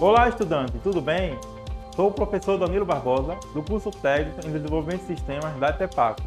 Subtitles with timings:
[0.00, 1.36] Olá, estudante, tudo bem?
[1.96, 6.22] Sou o professor Danilo Barbosa, do curso técnico em desenvolvimento de sistemas da ETEPAC.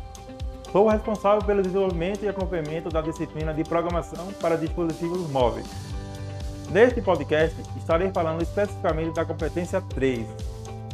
[0.74, 5.68] Sou o responsável pelo desenvolvimento e acompanhamento da disciplina de programação para dispositivos móveis.
[6.70, 10.28] Neste podcast, estarei falando especificamente da competência 3,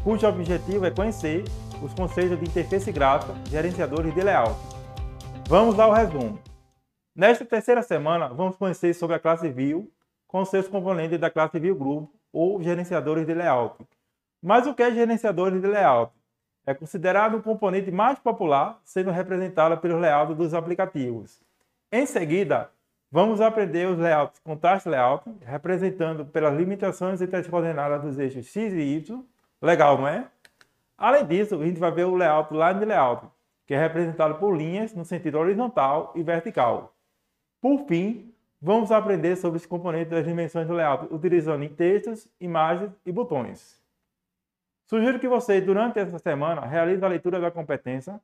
[0.04, 1.46] cujo objetivo é conhecer
[1.82, 4.55] os conceitos de interface gráfica, gerenciadores de layout.
[5.50, 6.38] Vamos ao resumo.
[7.16, 9.91] Nesta terceira semana, vamos conhecer sobre a classe View
[10.28, 13.75] com seus componentes da classe View Group ou gerenciadores de layout.
[14.41, 16.11] Mas o que é gerenciadores de layout?
[16.65, 21.39] É considerado um componente mais popular, sendo representado pelos layouts dos aplicativos.
[21.89, 22.69] Em seguida,
[23.09, 28.47] vamos aprender os layouts com taxa layout, representando pelas limitações entre as coordenadas dos eixos
[28.47, 29.23] X e Y.
[29.61, 30.28] Legal, não é?
[30.97, 33.25] Além disso, a gente vai ver o layout line layout,
[33.66, 36.94] que é representado por linhas no sentido horizontal e vertical.
[37.61, 43.12] Por fim, vamos aprender sobre os componentes das dimensões do layout utilizando textos, imagens e
[43.12, 43.81] botões.
[44.90, 48.22] Sugiro que você, durante essa semana, realize a leitura da competência,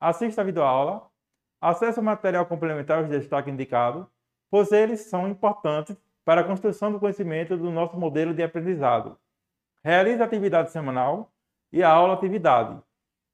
[0.00, 1.08] assista a videoaula,
[1.60, 4.10] acesse o material complementar de destaque indicado,
[4.50, 9.16] pois eles são importantes para a construção do conhecimento do nosso modelo de aprendizado.
[9.84, 11.32] Realize a atividade semanal
[11.72, 12.80] e a aula atividade.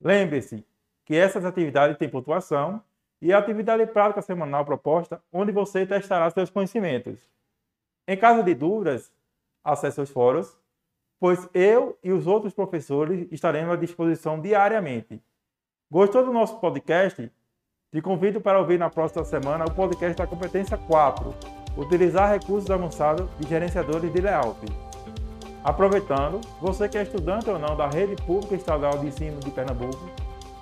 [0.00, 0.64] Lembre-se
[1.04, 2.82] que essas atividades têm pontuação
[3.20, 7.18] e a atividade prática semanal proposta, onde você testará seus conhecimentos.
[8.06, 9.12] Em caso de dúvidas,
[9.62, 10.56] acesse os fóruns,
[11.20, 15.20] pois eu e os outros professores estaremos à disposição diariamente.
[15.90, 17.30] Gostou do nosso podcast?
[17.90, 21.34] Te convido para ouvir na próxima semana o podcast da competência 4,
[21.76, 24.60] utilizar recursos avançados de gerenciadores de layout.
[25.64, 29.98] Aproveitando, você que é estudante ou não da Rede Pública Estadual de Ensino de Pernambuco,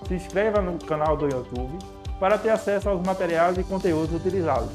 [0.06, 1.78] se inscreva no canal do YouTube
[2.18, 4.70] para ter acesso aos materiais e conteúdos utilizados.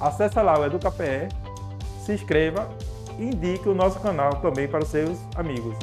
[0.00, 1.28] Acesse lá o EducaPE,
[2.04, 2.68] se inscreva
[3.18, 5.76] e indique o nosso canal também para os seus amigos.